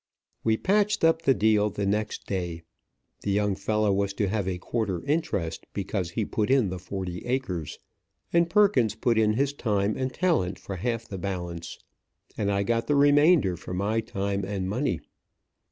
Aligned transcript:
We 0.43 0.57
patched 0.57 1.03
up 1.03 1.21
the 1.21 1.35
deal 1.35 1.69
the 1.69 1.85
next 1.85 2.25
day. 2.25 2.63
The 3.21 3.29
young 3.29 3.53
fellow 3.53 3.93
was 3.93 4.13
to 4.13 4.29
have 4.29 4.47
a 4.47 4.57
quarter 4.57 5.05
interest, 5.05 5.67
because 5.73 6.09
he 6.09 6.25
put 6.25 6.49
in 6.49 6.69
the 6.69 6.79
forty 6.79 7.19
acres, 7.27 7.77
and 8.33 8.49
Perkins 8.49 8.95
put 8.95 9.19
in 9.19 9.33
his 9.33 9.53
time 9.53 9.95
and 9.95 10.11
talent 10.11 10.57
for 10.57 10.77
half 10.77 11.07
the 11.07 11.19
balance; 11.19 11.77
and 12.35 12.51
I 12.51 12.63
got 12.63 12.87
the 12.87 12.95
remainder 12.95 13.55
for 13.55 13.75
my 13.75 13.99
time 14.01 14.43
and 14.43 14.67
money. 14.67 15.01